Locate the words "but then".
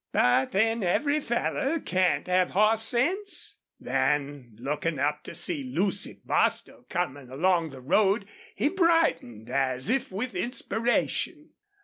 0.13-0.81